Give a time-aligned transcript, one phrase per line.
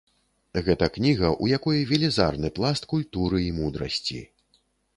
[0.67, 4.19] Гэта кніга, у якой велізарны пласт культуры і мудрасці.